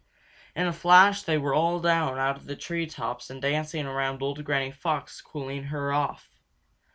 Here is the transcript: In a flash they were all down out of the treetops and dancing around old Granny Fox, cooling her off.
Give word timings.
In 0.55 0.65
a 0.65 0.73
flash 0.73 1.21
they 1.21 1.37
were 1.37 1.53
all 1.53 1.79
down 1.79 2.17
out 2.17 2.35
of 2.35 2.45
the 2.47 2.55
treetops 2.55 3.29
and 3.29 3.39
dancing 3.39 3.85
around 3.85 4.23
old 4.23 4.43
Granny 4.43 4.71
Fox, 4.71 5.21
cooling 5.21 5.65
her 5.65 5.93
off. 5.93 6.27